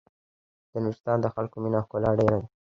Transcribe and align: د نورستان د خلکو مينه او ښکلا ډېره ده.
د 0.71 0.73
نورستان 0.83 1.17
د 1.21 1.27
خلکو 1.35 1.55
مينه 1.63 1.77
او 1.79 1.85
ښکلا 1.85 2.11
ډېره 2.19 2.37
ده. 2.41 2.47